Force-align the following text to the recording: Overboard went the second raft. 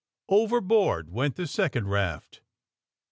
Overboard 0.29 1.11
went 1.11 1.35
the 1.35 1.45
second 1.45 1.87
raft. 1.87 2.41